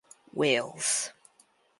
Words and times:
Wales. 0.33 1.13